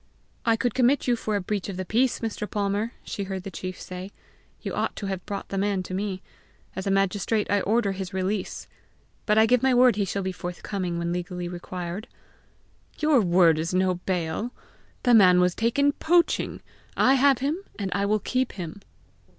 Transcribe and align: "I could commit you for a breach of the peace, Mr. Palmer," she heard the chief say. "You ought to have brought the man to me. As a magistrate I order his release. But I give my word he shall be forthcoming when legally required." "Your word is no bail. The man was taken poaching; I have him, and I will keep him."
"I 0.47 0.55
could 0.55 0.73
commit 0.73 1.07
you 1.07 1.15
for 1.15 1.35
a 1.35 1.41
breach 1.41 1.69
of 1.69 1.77
the 1.77 1.85
peace, 1.85 2.21
Mr. 2.21 2.49
Palmer," 2.49 2.93
she 3.03 3.25
heard 3.25 3.43
the 3.43 3.51
chief 3.51 3.79
say. 3.79 4.09
"You 4.59 4.73
ought 4.73 4.95
to 4.95 5.05
have 5.05 5.23
brought 5.27 5.49
the 5.49 5.59
man 5.59 5.83
to 5.83 5.93
me. 5.93 6.23
As 6.75 6.87
a 6.87 6.89
magistrate 6.89 7.45
I 7.51 7.61
order 7.61 7.91
his 7.91 8.11
release. 8.11 8.67
But 9.27 9.37
I 9.37 9.45
give 9.45 9.61
my 9.61 9.75
word 9.75 9.97
he 9.97 10.05
shall 10.05 10.23
be 10.23 10.31
forthcoming 10.31 10.97
when 10.97 11.13
legally 11.13 11.47
required." 11.47 12.07
"Your 12.97 13.21
word 13.21 13.59
is 13.59 13.75
no 13.75 13.93
bail. 13.93 14.51
The 15.03 15.13
man 15.13 15.39
was 15.39 15.53
taken 15.53 15.91
poaching; 15.91 16.63
I 16.97 17.13
have 17.13 17.37
him, 17.37 17.59
and 17.77 17.91
I 17.93 18.07
will 18.07 18.17
keep 18.21 18.53
him." 18.53 18.81